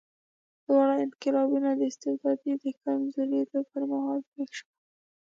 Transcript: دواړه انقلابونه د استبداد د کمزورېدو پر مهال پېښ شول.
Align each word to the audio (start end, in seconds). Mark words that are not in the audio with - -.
دواړه 0.65 0.93
انقلابونه 1.05 1.69
د 1.75 1.81
استبداد 1.91 2.39
د 2.63 2.65
کمزورېدو 2.81 3.59
پر 3.71 3.81
مهال 3.91 4.19
پېښ 4.33 4.49
شول. 4.57 4.71